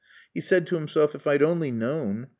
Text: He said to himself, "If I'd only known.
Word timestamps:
He 0.33 0.41
said 0.41 0.65
to 0.65 0.73
himself, 0.77 1.13
"If 1.13 1.27
I'd 1.27 1.43
only 1.43 1.69
known. 1.69 2.27